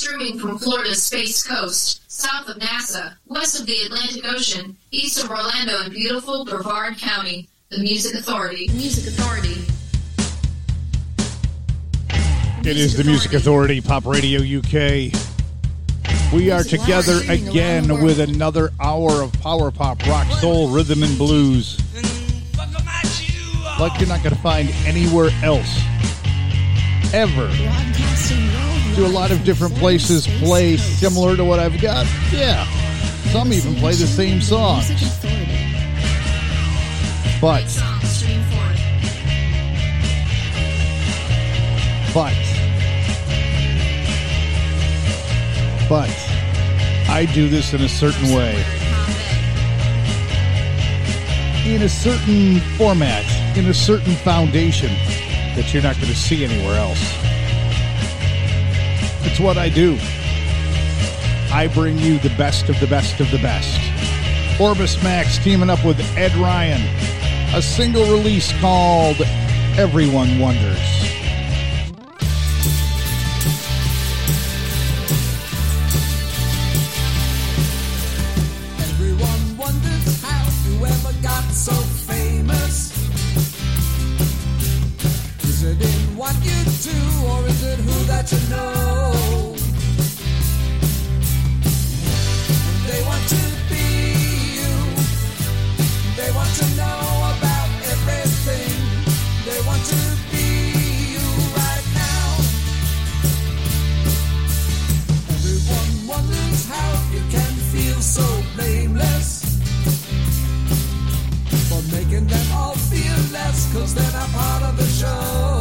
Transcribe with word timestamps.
streaming 0.00 0.38
from 0.38 0.58
Florida's 0.58 1.02
Space 1.02 1.46
Coast, 1.46 2.10
south 2.10 2.48
of 2.48 2.56
NASA, 2.56 3.16
west 3.26 3.60
of 3.60 3.66
the 3.66 3.76
Atlantic 3.82 4.24
Ocean, 4.24 4.74
east 4.90 5.22
of 5.22 5.30
Orlando 5.30 5.82
and 5.82 5.92
beautiful 5.92 6.46
Brevard 6.46 6.96
County. 6.96 7.50
The 7.68 7.80
Music 7.80 8.14
Authority. 8.14 8.68
Music 8.72 9.12
Authority. 9.12 9.60
It 12.66 12.78
is 12.78 12.96
the 12.96 13.04
Music 13.04 13.34
Authority, 13.34 13.82
Pop 13.82 14.06
Radio 14.06 14.40
UK. 14.40 15.12
We 16.32 16.50
are 16.50 16.64
together 16.64 17.20
again 17.28 18.02
with 18.02 18.20
another 18.20 18.70
hour 18.80 19.20
of 19.20 19.34
power 19.34 19.70
pop, 19.70 20.04
rock, 20.06 20.26
soul, 20.38 20.70
rhythm, 20.70 21.02
and 21.02 21.18
blues. 21.18 21.78
Like 23.78 24.00
you're 24.00 24.08
not 24.08 24.22
going 24.22 24.34
to 24.34 24.40
find 24.40 24.70
anywhere 24.86 25.28
else. 25.42 25.78
Ever. 27.12 28.79
Do 28.96 29.06
a 29.06 29.08
lot 29.08 29.30
of 29.30 29.44
different 29.44 29.74
places 29.76 30.26
play 30.26 30.76
similar 30.76 31.36
to 31.36 31.44
what 31.44 31.58
I've 31.58 31.80
got? 31.80 32.06
Yeah. 32.32 32.66
Some 33.32 33.52
even 33.52 33.76
play 33.76 33.92
the 33.92 34.06
same 34.06 34.40
songs. 34.40 34.90
But, 37.40 37.64
but, 42.12 42.34
but, 45.88 46.10
I 47.08 47.26
do 47.32 47.48
this 47.48 47.72
in 47.72 47.80
a 47.80 47.88
certain 47.88 48.34
way, 48.34 48.62
in 51.64 51.80
a 51.82 51.88
certain 51.88 52.60
format, 52.76 53.24
in 53.56 53.66
a 53.66 53.74
certain 53.74 54.16
foundation 54.16 54.90
that 55.54 55.72
you're 55.72 55.82
not 55.82 55.96
going 55.96 56.08
to 56.08 56.16
see 56.16 56.44
anywhere 56.44 56.76
else. 56.76 57.19
It's 59.22 59.38
what 59.38 59.58
I 59.58 59.68
do. 59.68 59.98
I 61.52 61.70
bring 61.72 61.98
you 61.98 62.18
the 62.18 62.32
best 62.36 62.68
of 62.68 62.78
the 62.80 62.86
best 62.86 63.20
of 63.20 63.30
the 63.30 63.38
best. 63.38 63.78
Orbis 64.60 65.02
Max 65.02 65.38
teaming 65.38 65.70
up 65.70 65.84
with 65.84 66.00
Ed 66.16 66.34
Ryan. 66.34 66.80
A 67.54 67.62
single 67.62 68.04
release 68.04 68.52
called 68.60 69.20
Everyone 69.76 70.38
Wonders. 70.38 70.89
Making 112.10 112.26
them 112.26 112.52
all 112.52 112.74
feel 112.74 113.32
less, 113.32 113.72
cause 113.72 113.94
they're 113.94 114.12
not 114.12 114.28
part 114.30 114.62
of 114.64 114.76
the 114.76 114.86
show. 114.86 115.59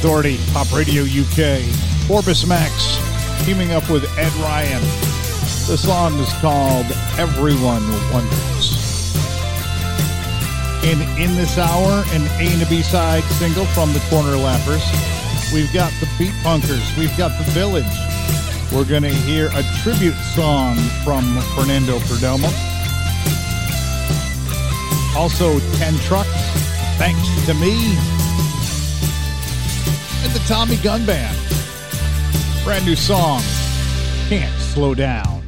Authority, 0.00 0.38
Pop 0.54 0.72
Radio 0.72 1.02
UK. 1.02 1.60
Orbis 2.08 2.46
Max 2.46 2.96
teaming 3.44 3.72
up 3.72 3.90
with 3.90 4.02
Ed 4.16 4.32
Ryan. 4.36 4.80
The 5.68 5.76
song 5.76 6.18
is 6.18 6.32
called 6.40 6.86
Everyone 7.18 7.86
Wonders. 8.10 9.14
And 10.84 11.02
in 11.20 11.36
this 11.36 11.58
hour, 11.58 12.02
an 12.14 12.22
A 12.40 12.50
and 12.50 12.62
a 12.62 12.66
B 12.70 12.80
side 12.80 13.24
single 13.24 13.66
from 13.66 13.92
the 13.92 14.00
Corner 14.08 14.38
Laughers. 14.38 14.82
We've 15.52 15.70
got 15.74 15.92
the 16.00 16.08
Beat 16.18 16.32
Punkers. 16.42 16.96
We've 16.96 17.14
got 17.18 17.36
the 17.36 17.50
Village. 17.50 17.84
We're 18.72 18.86
going 18.88 19.02
to 19.02 19.10
hear 19.10 19.50
a 19.52 19.62
tribute 19.82 20.16
song 20.34 20.76
from 21.04 21.24
Fernando 21.54 21.98
Perdomo. 21.98 22.48
Also, 25.14 25.60
10 25.76 25.94
trucks, 25.98 26.30
thanks 26.96 27.44
to 27.44 27.52
me. 27.52 28.19
Tommy 30.50 30.78
Gun 30.78 31.06
Band. 31.06 31.38
Brand 32.64 32.84
new 32.84 32.96
song, 32.96 33.40
Can't 34.28 34.52
Slow 34.60 34.96
Down. 34.96 35.39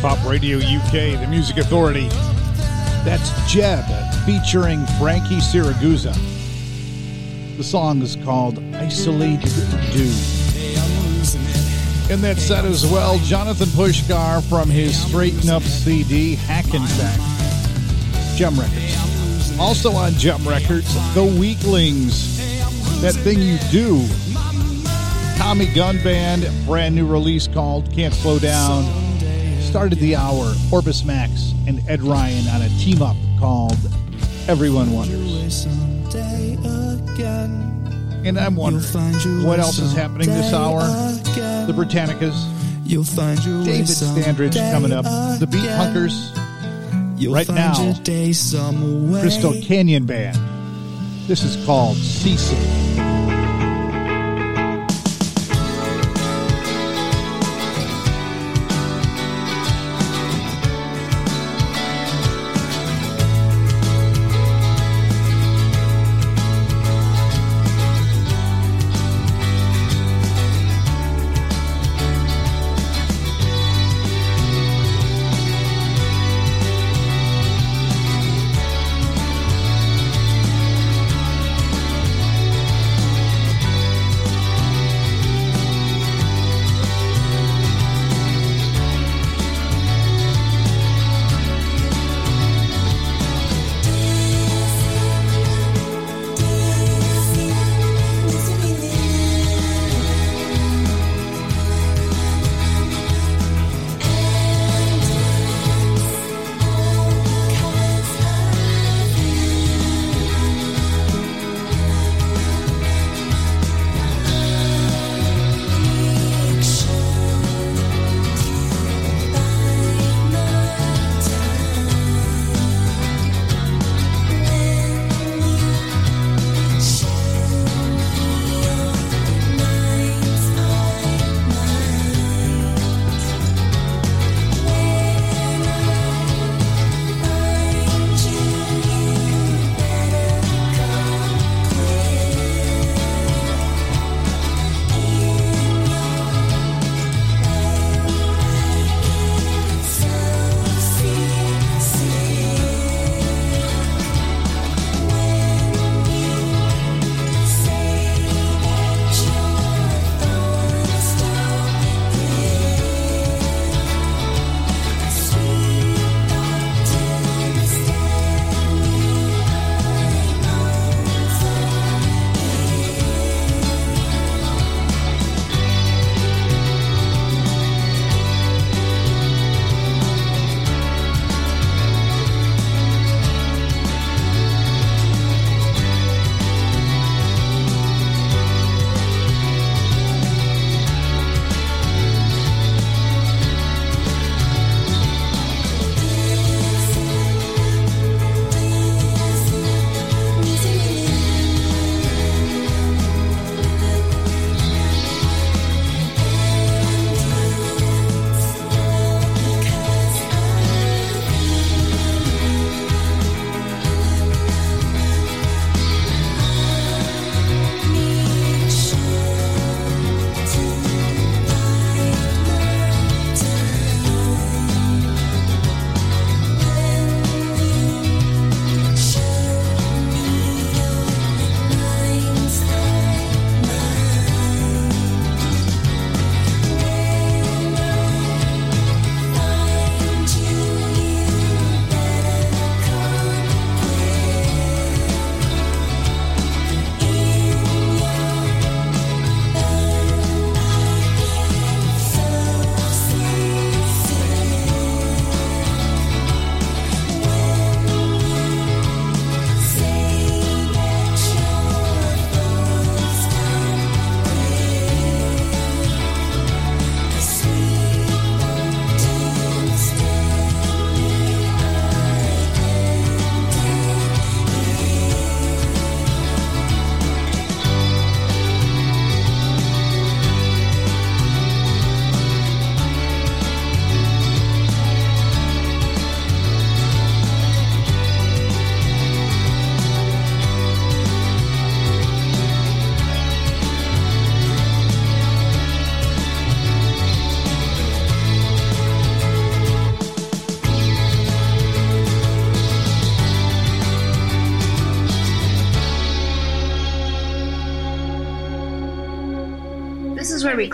Pop 0.00 0.24
Radio 0.26 0.56
UK, 0.56 1.20
the 1.20 1.26
Music 1.28 1.58
Authority. 1.58 2.08
That's 3.04 3.30
Jeb 3.46 3.84
featuring 4.24 4.86
Frankie 4.98 5.40
Siragusa. 5.40 6.14
The 7.58 7.62
song 7.62 8.00
is 8.00 8.16
called 8.16 8.58
Isolated 8.76 9.52
it. 9.52 10.10
In 12.10 12.22
that 12.22 12.38
set 12.38 12.64
as 12.64 12.86
well, 12.86 13.18
Jonathan 13.18 13.68
Pushkar 13.68 14.42
from 14.48 14.70
his 14.70 14.98
Straighten 15.06 15.50
Up 15.50 15.62
CD, 15.62 16.34
Hackensack, 16.34 17.20
Jem 18.36 18.58
Records. 18.58 19.58
Also 19.58 19.92
on 19.92 20.12
Jem 20.14 20.48
Records, 20.48 20.94
The 21.14 21.24
Weaklings, 21.24 22.38
That 23.02 23.12
Thing 23.16 23.38
You 23.42 23.58
Do. 23.70 24.02
Tommy 25.36 25.66
Gun 25.74 26.02
Band, 26.02 26.48
brand 26.64 26.94
new 26.94 27.06
release 27.06 27.46
called 27.46 27.92
Can't 27.92 28.14
Slow 28.14 28.38
Down. 28.38 28.99
Started 29.70 30.00
the 30.00 30.16
hour, 30.16 30.52
Orbis 30.72 31.04
Max 31.04 31.54
and 31.68 31.80
Ed 31.88 32.02
Ryan 32.02 32.48
on 32.48 32.62
a 32.62 32.68
team 32.80 33.00
up 33.02 33.16
called 33.38 33.78
Everyone 34.48 34.92
Wonders. 34.92 35.64
And 38.26 38.36
I'm 38.36 38.56
wondering 38.56 39.44
what 39.44 39.60
else 39.60 39.78
is 39.78 39.92
happening 39.92 40.26
this 40.26 40.52
hour. 40.52 40.80
The 40.80 41.72
Britannicas, 41.72 42.34
You'll 42.84 43.04
find 43.04 43.38
your 43.44 43.62
David 43.62 43.86
Standridge 43.86 44.72
coming 44.72 44.92
up, 44.92 45.04
the 45.38 45.46
Beat. 45.46 45.60
Punkers, 45.60 46.36
You'll 47.16 47.34
right 47.34 47.46
find 47.46 47.56
now. 47.56 49.20
Crystal 49.20 49.54
Canyon 49.62 50.04
Band. 50.04 50.36
This 51.28 51.44
is 51.44 51.64
called 51.64 51.96
Ceasing. 51.96 52.99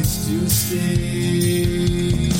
place 0.00 0.26
to 0.26 0.48
stay. 0.48 2.39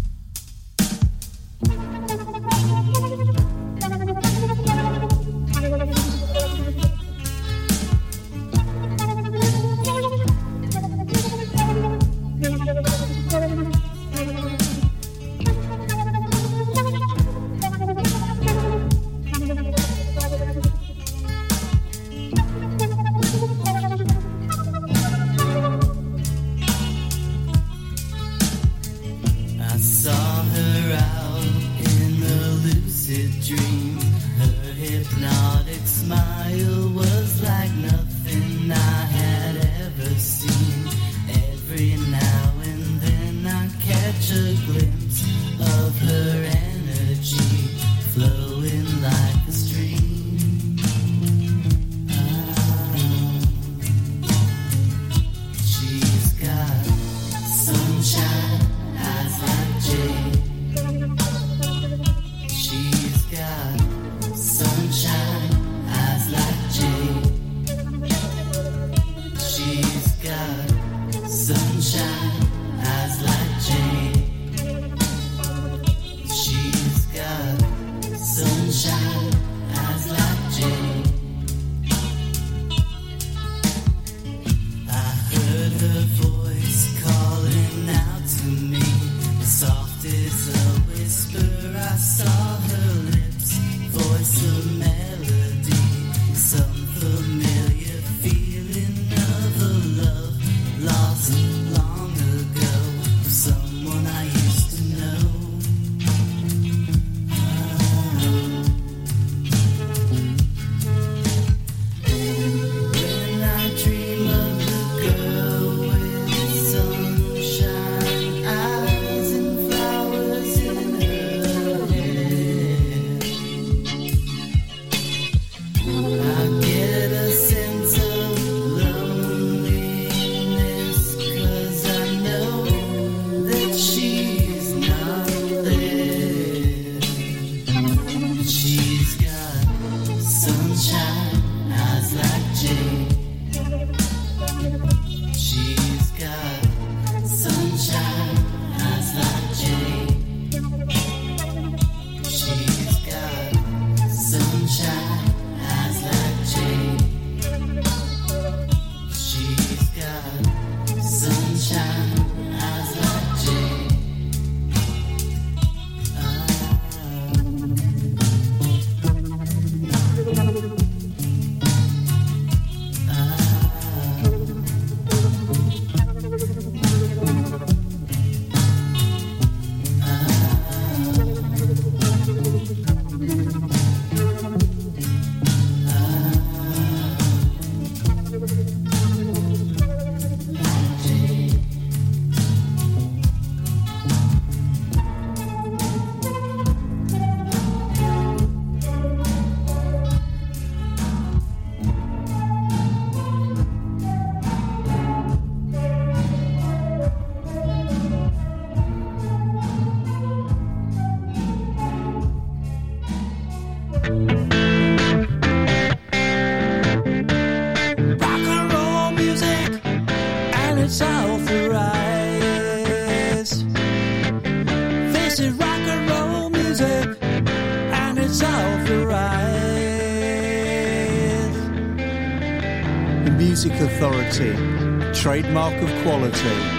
Trademark 235.41 235.73
of 235.81 235.89
quality. 236.03 236.70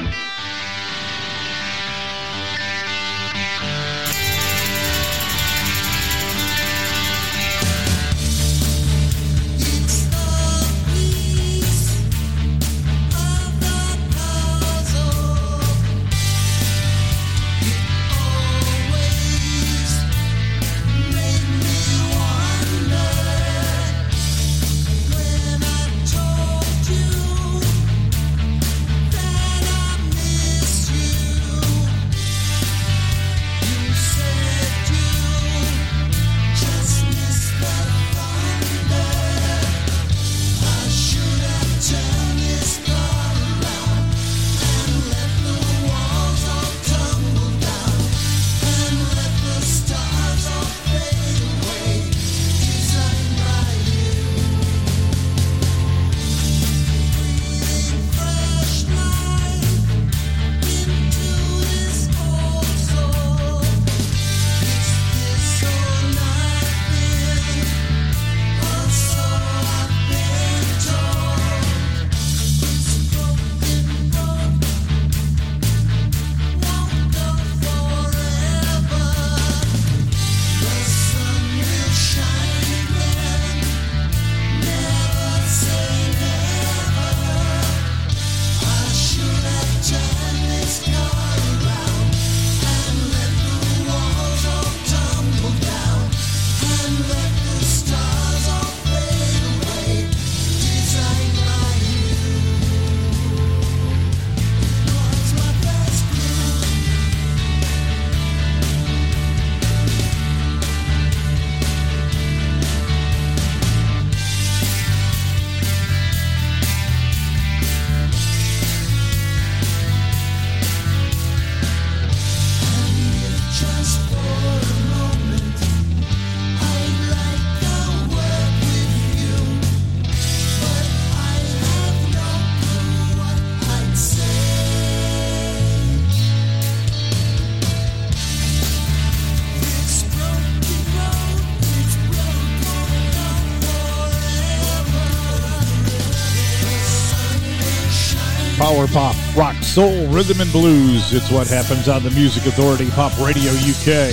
Soul, 149.73 150.07
rhythm, 150.09 150.39
and 150.43 150.53
blues. 150.53 151.15
It's 151.15 151.31
what 151.31 151.49
happens 151.49 151.89
on 151.89 152.03
the 152.03 152.11
Music 152.11 152.45
Authority 152.45 152.91
Pop 152.91 153.17
Radio 153.19 153.51
UK. 153.53 154.13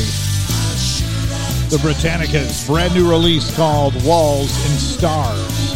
The 1.68 1.78
Britannicas' 1.82 2.66
brand 2.66 2.94
new 2.94 3.10
release 3.10 3.54
called 3.58 3.94
Walls 4.06 4.56
and 4.70 4.80
Stars. 4.80 5.76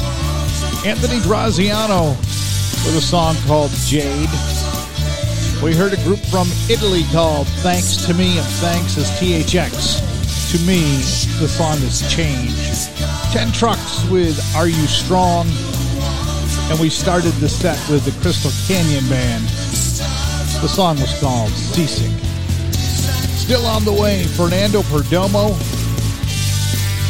Anthony 0.86 1.20
Graziano 1.24 2.12
with 2.12 2.96
a 2.96 3.02
song 3.02 3.36
called 3.46 3.72
Jade. 3.72 4.30
We 5.62 5.76
heard 5.76 5.92
a 5.92 6.02
group 6.06 6.20
from 6.20 6.48
Italy 6.70 7.04
called 7.12 7.48
Thanks 7.60 8.06
to 8.06 8.14
Me, 8.14 8.38
and 8.38 8.48
thanks 8.64 8.96
is 8.96 9.10
THX. 9.20 10.00
To 10.54 10.60
me, 10.66 10.80
the 11.42 11.50
song 11.50 11.76
is 11.80 12.10
Change. 12.10 12.56
Ten 13.34 13.52
Trucks 13.52 14.08
with 14.10 14.40
Are 14.56 14.70
You 14.70 14.88
Strong? 14.88 15.48
And 16.70 16.80
we 16.80 16.90
started 16.90 17.34
the 17.34 17.50
set 17.50 17.78
with 17.90 18.06
the 18.06 18.12
Crystal 18.22 18.52
Canyon 18.68 19.08
Band. 19.10 19.44
The 20.62 20.68
song 20.68 21.00
was 21.00 21.20
called 21.20 21.52
Seasick. 21.52 22.12
Still 23.38 23.66
on 23.66 23.84
the 23.84 23.92
way, 23.92 24.24
Fernando 24.24 24.82
Perdomo. 24.84 25.50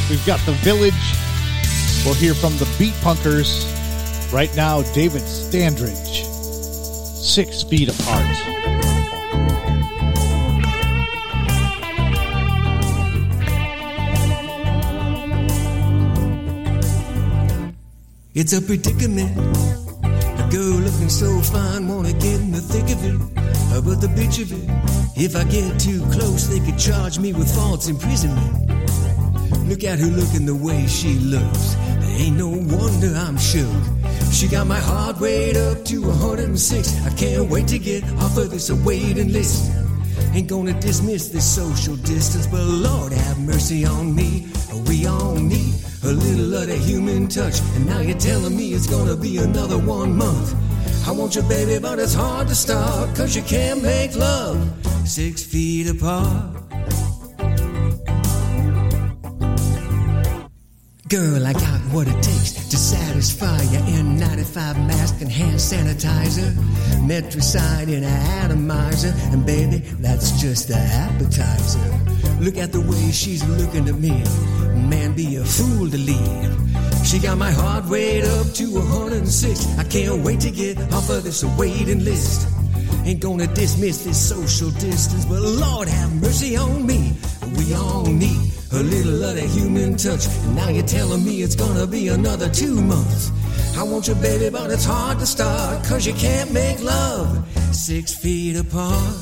We've 0.09 0.25
got 0.25 0.39
The 0.45 0.53
Village. 0.63 0.93
We'll 2.03 2.15
hear 2.15 2.33
from 2.33 2.57
the 2.57 2.65
Beat 2.77 2.93
Punkers. 2.95 3.69
Right 4.33 4.53
now, 4.55 4.81
David 4.93 5.21
Standridge. 5.21 6.25
Six 7.15 7.63
feet 7.63 7.89
apart. 7.89 8.52
It's 18.35 18.51
a 18.51 18.59
predicament. 18.59 19.37
A 20.03 20.49
girl 20.49 20.79
looking 20.81 21.09
so 21.09 21.39
fine, 21.41 21.87
wanna 21.87 22.13
get 22.13 22.41
in 22.41 22.51
the 22.51 22.61
thick 22.61 22.89
of 22.89 23.05
it. 23.05 23.19
But 23.85 24.01
the 24.01 24.07
bitch 24.07 24.41
of 24.41 24.51
it, 24.51 24.69
if 25.15 25.35
I 25.35 25.43
get 25.43 25.79
too 25.79 26.01
close, 26.09 26.47
they 26.47 26.59
could 26.59 26.79
charge 26.79 27.19
me 27.19 27.31
with 27.31 27.53
false 27.53 27.87
imprisonment. 27.87 28.71
Look 29.69 29.83
at 29.83 29.99
her 29.99 30.07
looking 30.07 30.47
the 30.47 30.55
way 30.55 30.87
she 30.87 31.13
looks. 31.19 31.75
Ain't 32.17 32.37
no 32.37 32.49
wonder 32.49 33.13
I'm 33.15 33.37
shook. 33.37 33.69
She 34.31 34.47
got 34.47 34.65
my 34.65 34.79
heart 34.79 35.19
rate 35.19 35.55
up 35.55 35.85
to 35.85 36.01
106. 36.01 37.05
I 37.05 37.11
can't 37.11 37.47
wait 37.51 37.67
to 37.67 37.77
get 37.77 38.03
off 38.17 38.35
of 38.37 38.49
this 38.49 38.71
waiting 38.71 39.31
list. 39.31 39.71
Ain't 40.33 40.47
gonna 40.47 40.73
dismiss 40.81 41.29
this 41.29 41.45
social 41.45 41.97
distance, 41.97 42.47
but 42.47 42.63
Lord 42.63 43.13
have 43.13 43.39
mercy 43.39 43.85
on 43.85 44.15
me. 44.15 44.47
We 44.87 45.05
all 45.05 45.35
need 45.35 45.72
a 46.03 46.11
little 46.11 46.53
of 46.53 46.67
that 46.67 46.77
human 46.77 47.27
touch. 47.27 47.59
And 47.75 47.85
now 47.85 47.99
you're 47.99 48.17
telling 48.17 48.55
me 48.55 48.73
it's 48.73 48.87
gonna 48.87 49.15
be 49.15 49.37
another 49.37 49.77
one 49.77 50.15
month. 50.17 50.55
I 51.07 51.11
want 51.11 51.35
you, 51.35 51.41
baby, 51.43 51.79
but 51.79 51.99
it's 51.99 52.13
hard 52.13 52.47
to 52.47 52.55
start, 52.55 53.15
cause 53.15 53.35
you 53.35 53.41
can't 53.43 53.81
make 53.81 54.15
love 54.15 54.57
six 55.05 55.43
feet 55.43 55.89
apart. 55.89 56.63
Girl, 61.09 61.45
I 61.45 61.53
got 61.53 61.79
what 61.93 62.07
it 62.07 62.23
takes 62.23 62.53
to 62.69 62.75
satisfy 62.75 63.61
your 63.63 63.81
N95 63.81 64.87
mask 64.87 65.21
and 65.21 65.31
hand 65.31 65.57
sanitizer, 65.57 66.51
metricide 67.05 67.83
and 67.83 68.03
an 68.03 68.41
atomizer, 68.41 69.13
and 69.31 69.45
baby, 69.45 69.77
that's 69.99 70.41
just 70.41 70.69
the 70.69 70.75
appetizer. 70.75 71.79
Look 72.39 72.57
at 72.57 72.71
the 72.71 72.81
way 72.81 73.11
she's 73.11 73.47
looking 73.47 73.87
at 73.87 73.95
me, 73.95 74.23
man, 74.75 75.13
be 75.13 75.35
a 75.37 75.43
fool 75.43 75.89
to 75.89 75.97
leave. 75.97 77.05
She 77.05 77.19
got 77.19 77.37
my 77.37 77.51
heart 77.51 77.85
rate 77.87 78.23
up 78.23 78.47
to 78.53 78.65
106. 78.73 79.77
I 79.77 79.83
can't 79.83 80.23
wait 80.23 80.39
to 80.41 80.51
get 80.51 80.77
off 80.93 81.09
of 81.09 81.23
this 81.23 81.43
waiting 81.57 82.03
list. 82.03 82.47
Ain't 83.05 83.19
gonna 83.19 83.47
dismiss 83.47 84.03
this 84.05 84.29
social 84.29 84.71
distance, 84.71 85.25
but 85.25 85.41
Lord 85.41 85.87
have 85.89 86.21
mercy 86.21 86.55
on 86.55 86.85
me. 86.87 87.13
We 87.57 87.73
all 87.73 88.05
need 88.05 88.53
a 88.71 88.81
little 88.81 89.23
of 89.23 89.35
that 89.35 89.49
human 89.49 89.97
touch. 89.97 90.25
And 90.25 90.55
now 90.55 90.69
you're 90.69 90.87
telling 90.87 91.23
me 91.23 91.41
it's 91.41 91.55
gonna 91.55 91.85
be 91.85 92.07
another 92.07 92.49
two 92.49 92.81
months. 92.81 93.31
I 93.77 93.83
want 93.83 94.07
you, 94.07 94.15
baby, 94.15 94.49
but 94.49 94.71
it's 94.71 94.85
hard 94.85 95.19
to 95.19 95.25
start, 95.25 95.83
cause 95.85 96.05
you 96.07 96.13
can't 96.13 96.51
make 96.53 96.81
love 96.81 97.45
six 97.75 98.13
feet 98.13 98.55
apart. 98.55 99.13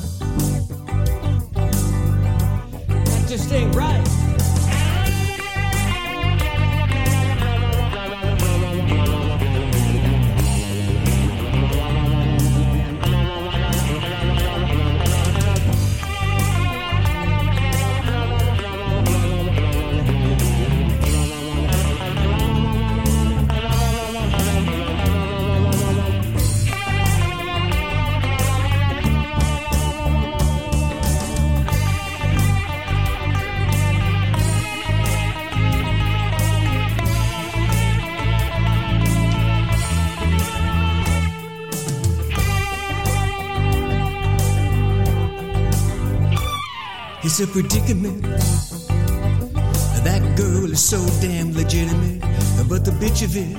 That 2.86 3.24
just 3.28 3.50
ain't 3.52 3.74
right. 3.74 4.21
It's 47.34 47.40
a 47.40 47.46
predicament. 47.46 48.20
That 50.04 50.34
girl 50.36 50.70
is 50.70 50.84
so 50.84 50.98
damn 51.22 51.54
legitimate. 51.54 52.20
But 52.68 52.84
the 52.84 52.90
bitch 52.90 53.24
of 53.24 53.34
it, 53.34 53.56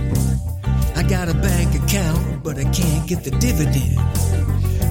I 0.95 1.01
got 1.01 1.27
a 1.27 1.33
bank 1.33 1.73
account, 1.81 2.43
but 2.43 2.59
I 2.59 2.65
can't 2.65 3.09
get 3.09 3.23
the 3.23 3.31
dividend. 3.31 3.97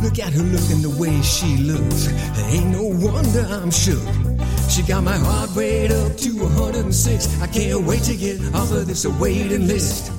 Look 0.03 0.18
at 0.18 0.33
her 0.33 0.43
looking 0.43 0.83
the 0.83 0.97
way 0.99 1.22
she 1.22 1.59
looks. 1.59 2.09
Ain't 2.51 2.70
no 2.72 2.83
wonder 2.83 3.47
I'm 3.51 3.70
shook. 3.70 4.03
She 4.68 4.83
got 4.83 5.05
my 5.05 5.16
heart 5.16 5.51
rate 5.55 5.93
up 5.93 6.16
106. 6.83 7.41
I 7.41 7.47
can't 7.47 7.87
wait 7.87 8.03
to 8.05 8.16
get 8.16 8.41
off 8.55 8.72
of 8.72 8.87
this 8.87 9.07
waiting 9.07 9.68
list. 9.68 10.11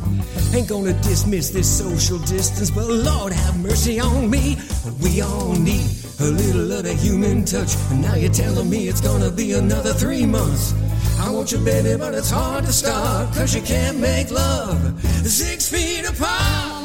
Ain't 0.54 0.70
gonna 0.70 0.94
dismiss 1.04 1.50
this 1.50 1.68
social 1.68 2.18
distance, 2.20 2.72
but 2.72 2.88
Lord 2.88 3.34
have 3.34 3.60
mercy 3.60 4.00
on 4.00 4.30
me. 4.30 4.58
We 5.02 5.22
all 5.22 5.54
need 5.56 5.90
a 6.22 6.24
little 6.24 6.72
of 6.72 6.84
the 6.84 6.94
human 6.94 7.44
touch. 7.44 7.76
And 7.92 8.02
now 8.02 8.16
you're 8.16 8.32
telling 8.32 8.70
me 8.70 8.88
it's 8.88 9.02
gonna 9.02 9.30
be 9.30 9.54
another 9.54 9.94
three 9.94 10.26
months. 10.26 10.74
I 11.20 11.30
want 11.32 11.52
you, 11.52 11.58
baby, 11.60 11.98
but 11.98 12.14
it's 12.14 12.30
hard 12.30 12.64
to 12.66 12.72
start, 12.72 13.34
cause 13.36 13.54
you 13.54 13.62
can't 13.62 14.00
make 14.00 14.32
love 14.32 14.80
six 15.28 15.68
feet 15.68 16.06
apart. 16.08 16.82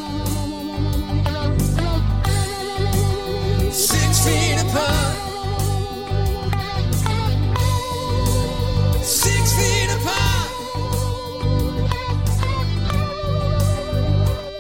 Six 3.73 4.27
feet 4.27 4.59
apart. 4.67 5.19
Six 9.05 9.38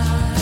Churchyard 0.00 0.39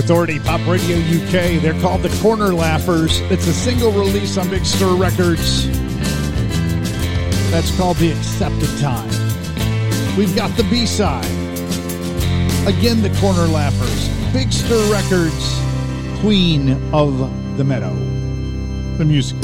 Authority, 0.00 0.40
Pop 0.40 0.66
Radio 0.66 0.96
UK. 0.96 1.60
They're 1.60 1.78
called 1.82 2.00
the 2.00 2.08
Corner 2.22 2.54
Laughers. 2.54 3.20
It's 3.30 3.46
a 3.46 3.52
single 3.52 3.92
release 3.92 4.38
on 4.38 4.48
Big 4.48 4.64
Stir 4.64 4.94
Records. 4.94 5.66
That's 7.50 7.76
called 7.76 7.98
The 7.98 8.10
Accepted 8.12 8.70
Time. 8.80 9.10
We've 10.16 10.34
got 10.34 10.56
the 10.56 10.64
B 10.70 10.86
side. 10.86 11.26
Again, 12.66 13.02
the 13.02 13.14
Corner 13.20 13.46
Laughers. 13.46 14.08
Big 14.32 14.50
Stir 14.50 14.90
Records, 14.90 15.60
Queen 16.20 16.72
of 16.94 17.18
the 17.58 17.64
Meadow. 17.64 17.94
The 18.96 19.04
Music 19.04 19.36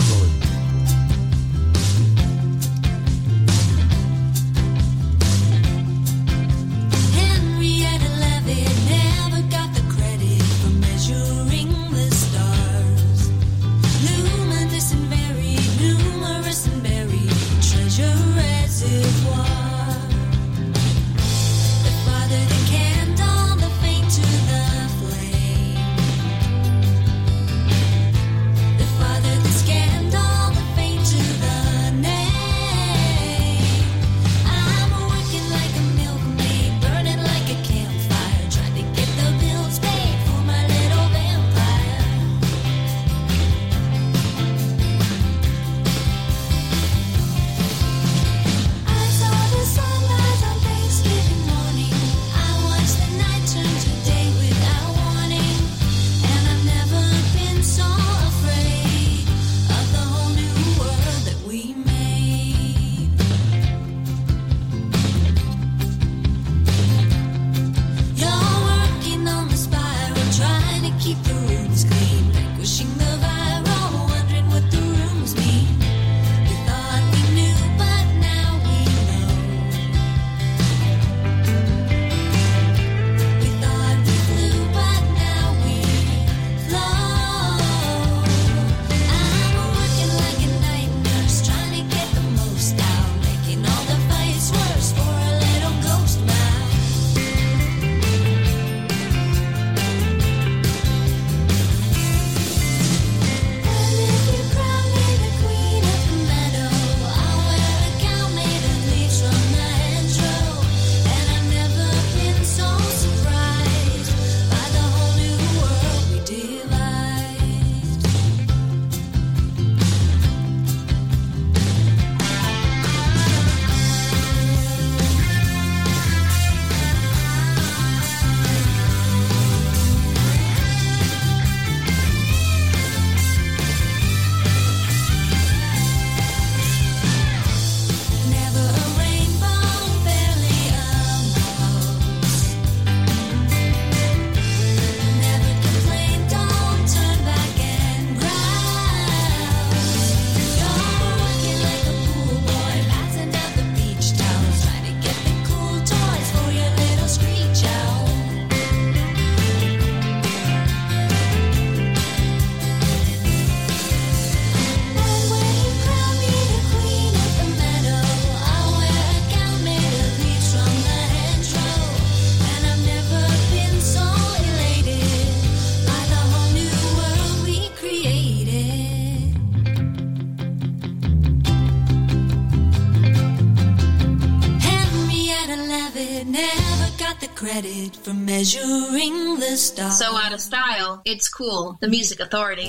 measuring 188.47 189.41
the. 189.41 189.91
So 189.91 190.17
out 190.17 190.33
of 190.33 190.41
style, 190.41 191.03
it's 191.05 191.29
cool. 191.29 191.79
The 191.81 191.89
Music 191.89 192.21
Authority. 192.21 192.69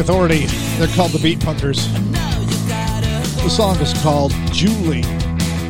Authority. 0.00 0.46
They're 0.78 0.88
called 0.96 1.12
the 1.12 1.18
Beat 1.18 1.40
Punkers. 1.40 1.86
The 3.42 3.50
song 3.50 3.76
is 3.80 3.92
called 4.02 4.32
Julie. 4.50 5.02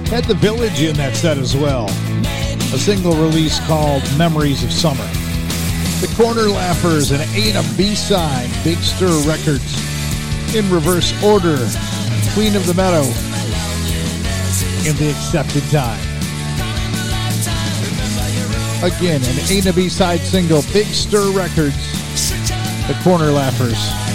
Had 0.07 0.25
the 0.25 0.35
Village 0.35 0.81
in 0.83 0.95
that 0.97 1.17
set 1.17 1.37
as 1.37 1.57
well. 1.57 1.87
A 2.73 2.79
single 2.79 3.15
release 3.15 3.59
called 3.67 4.03
Memories 4.17 4.63
of 4.63 4.73
Summer. 4.73 5.07
The 6.01 6.13
Corner 6.17 6.49
Laughers 6.49 7.11
and 7.11 7.21
A 7.21 7.51
and 7.51 7.59
a 7.59 7.77
B 7.77 7.97
side. 7.97 8.49
Big 8.63 8.79
Stir 8.79 9.11
Records. 9.27 9.75
In 10.55 10.71
reverse 10.71 11.11
order. 11.25 11.59
Queen 12.33 12.55
of 12.55 12.67
the 12.67 12.75
Meadow. 12.75 13.03
In 14.89 14.95
the 14.97 15.11
accepted 15.11 15.65
time. 15.71 16.01
Again, 18.83 19.21
an 19.25 19.51
A 19.51 19.59
and 19.59 19.67
a 19.67 19.73
B 19.73 19.89
side 19.89 20.21
single. 20.21 20.63
Big 20.73 20.87
Stir 20.87 21.33
Records. 21.33 21.77
The 22.87 22.99
Corner 23.03 23.33
Laughers. 23.33 24.10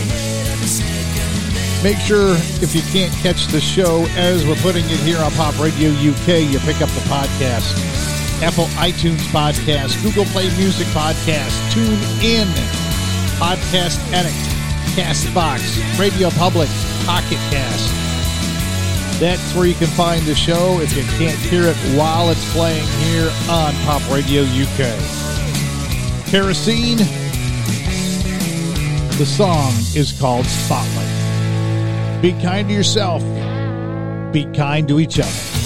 Make 1.85 1.99
sure 1.99 2.33
if 2.65 2.73
you 2.73 2.81
can't 2.91 3.13
catch 3.21 3.45
the 3.45 3.61
show 3.61 4.07
as 4.17 4.43
we're 4.43 4.55
putting 4.55 4.83
it 4.85 4.99
here 5.01 5.19
on 5.19 5.31
Pop 5.33 5.53
Radio 5.59 5.91
UK, 5.91 6.41
you 6.51 6.57
pick 6.65 6.81
up 6.81 6.89
the 6.89 7.05
podcast. 7.05 7.77
Apple 8.41 8.65
iTunes 8.81 9.21
Podcast, 9.29 10.01
Google 10.01 10.25
Play 10.33 10.49
Music 10.57 10.87
Podcast, 10.87 11.53
Tune 11.71 12.01
In, 12.25 12.47
Podcast 13.37 14.01
Addict, 14.11 14.33
Castbox, 14.97 15.61
Radio 15.99 16.31
Public, 16.31 16.69
Pocket 17.05 17.37
Cast. 17.53 17.93
That's 19.19 19.53
where 19.53 19.67
you 19.67 19.75
can 19.75 19.85
find 19.85 20.25
the 20.25 20.33
show 20.33 20.79
if 20.79 20.97
you 20.97 21.03
can't 21.19 21.37
hear 21.37 21.65
it 21.65 21.77
while 21.95 22.31
it's 22.31 22.51
playing 22.51 22.87
here 23.05 23.29
on 23.47 23.75
Pop 23.85 24.01
Radio 24.09 24.41
UK. 24.41 24.89
Kerosene, 26.25 26.97
the 29.19 29.25
song 29.27 29.71
is 29.95 30.19
called 30.19 30.47
Spotlight. 30.47 30.94
Be 32.25 32.31
kind 32.41 32.67
to 32.67 32.73
yourself. 32.73 33.21
Be 34.33 34.45
kind 34.45 34.87
to 34.87 34.99
each 34.99 35.19
other. 35.19 35.64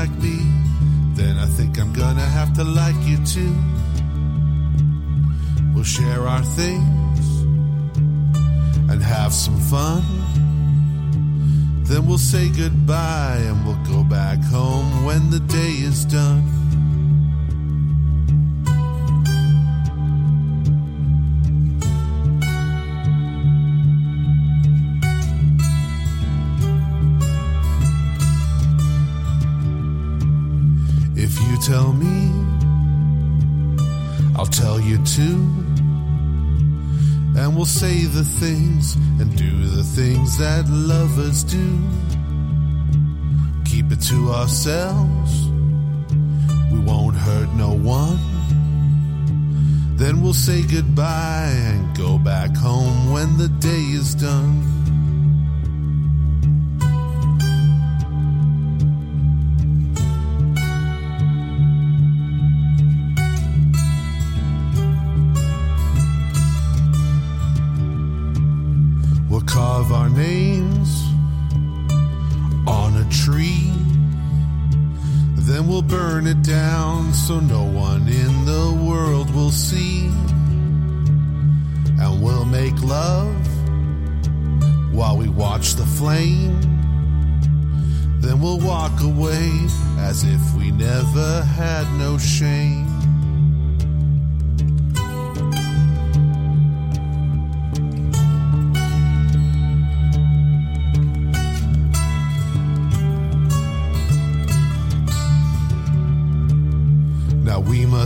Like 0.00 0.22
me, 0.22 0.38
then 1.14 1.38
I 1.38 1.46
think 1.46 1.76
I'm 1.80 1.92
gonna 1.92 2.28
have 2.38 2.54
to 2.54 2.62
like 2.62 3.00
you 3.10 3.18
too. 3.34 3.54
We'll 5.74 5.90
share 5.98 6.22
our 6.32 6.44
things 6.60 7.26
and 8.90 9.02
have 9.02 9.32
some 9.32 9.58
fun. 9.72 10.04
Then 11.88 12.06
we'll 12.06 12.26
say 12.34 12.48
goodbye 12.48 13.40
and 13.48 13.56
we'll 13.66 13.84
go 13.94 14.04
back 14.04 14.38
home 14.44 15.04
when 15.04 15.30
the 15.30 15.40
day 15.40 15.74
is 15.90 16.04
done. 16.04 16.57
Tell 31.68 31.92
me, 31.92 32.32
I'll 34.36 34.46
tell 34.46 34.80
you 34.80 34.96
too. 35.04 35.36
And 37.36 37.54
we'll 37.54 37.66
say 37.66 38.04
the 38.04 38.24
things 38.24 38.94
and 39.20 39.36
do 39.36 39.66
the 39.66 39.82
things 39.82 40.38
that 40.38 40.66
lovers 40.66 41.44
do. 41.44 41.68
Keep 43.66 43.92
it 43.92 44.00
to 44.08 44.30
ourselves, 44.30 45.50
we 46.72 46.80
won't 46.80 47.16
hurt 47.16 47.50
no 47.54 47.74
one. 47.74 48.18
Then 49.96 50.22
we'll 50.22 50.32
say 50.32 50.62
goodbye 50.62 51.52
and 51.52 51.94
go 51.94 52.16
back 52.18 52.56
home 52.56 53.12
when 53.12 53.36
the 53.36 53.48
day 53.48 53.84
is 54.00 54.14
done. 54.14 54.77
So 77.28 77.40
no 77.40 77.62
one 77.62 78.08
in 78.08 78.46
the 78.46 78.72
world 78.82 79.28
will 79.34 79.50
see. 79.50 80.06
And 82.00 82.22
we'll 82.22 82.46
make 82.46 82.80
love 82.82 83.36
while 84.94 85.14
we 85.18 85.28
watch 85.28 85.74
the 85.74 85.84
flame. 85.84 86.58
Then 88.22 88.40
we'll 88.40 88.60
walk 88.60 89.02
away 89.02 89.50
as 89.98 90.24
if 90.24 90.40
we 90.54 90.70
never 90.70 91.42
had 91.42 91.86
no 91.98 92.16
shame. 92.16 92.87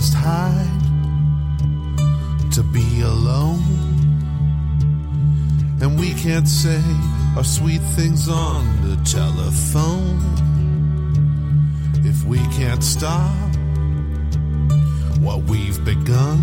Must 0.02 0.14
hide 0.14 0.80
to 2.50 2.60
be 2.60 3.02
alone. 3.02 3.62
And 5.80 5.96
we 5.96 6.12
can't 6.14 6.48
say 6.48 6.82
our 7.36 7.44
sweet 7.44 7.80
things 7.94 8.28
on 8.28 8.64
the 8.82 8.96
telephone. 9.04 10.18
If 12.04 12.24
we 12.24 12.38
can't 12.58 12.82
stop 12.82 13.54
what 15.20 15.44
we've 15.44 15.84
begun, 15.84 16.40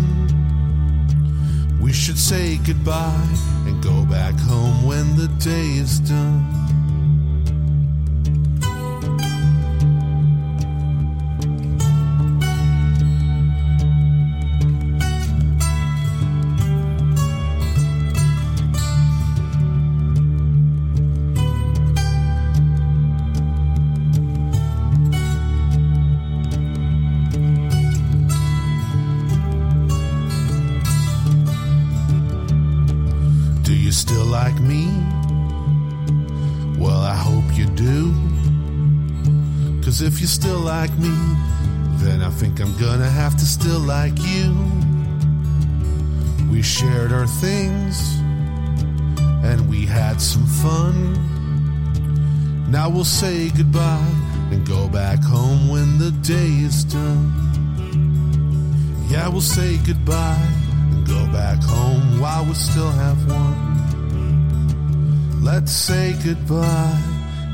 we 1.82 1.92
should 1.92 2.18
say 2.18 2.56
goodbye 2.64 3.28
and 3.66 3.82
go 3.82 4.06
back 4.06 4.38
home 4.38 4.86
when 4.86 5.16
the 5.16 5.28
day 5.38 5.72
is 5.84 6.00
done. 6.00 6.59
Like 40.80 40.98
me, 40.98 41.16
then 42.02 42.22
I 42.22 42.30
think 42.30 42.58
I'm 42.58 42.74
gonna 42.78 43.10
have 43.22 43.36
to 43.36 43.44
still 43.44 43.80
like 43.80 44.18
you. 44.20 44.48
We 46.50 46.62
shared 46.62 47.12
our 47.12 47.26
things 47.26 47.96
and 49.44 49.68
we 49.68 49.84
had 49.84 50.22
some 50.22 50.46
fun. 50.64 50.94
Now 52.70 52.88
we'll 52.88 53.12
say 53.22 53.50
goodbye 53.50 54.14
and 54.52 54.66
go 54.66 54.88
back 54.88 55.22
home 55.22 55.68
when 55.68 55.98
the 55.98 56.12
day 56.34 56.50
is 56.68 56.82
done. 56.84 57.24
Yeah, 59.10 59.28
we'll 59.28 59.42
say 59.58 59.76
goodbye 59.86 60.48
and 60.92 61.06
go 61.06 61.26
back 61.30 61.62
home 61.62 62.18
while 62.22 62.46
we 62.46 62.54
still 62.54 62.92
have 63.04 63.18
one. 63.28 63.58
Let's 65.44 65.72
say 65.72 66.14
goodbye 66.24 66.98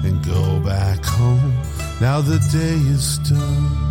and 0.04 0.24
go 0.24 0.60
back 0.60 1.04
home. 1.04 1.75
Now 1.98 2.20
the 2.20 2.38
day 2.52 2.74
is 2.92 3.18
done. 3.18 3.85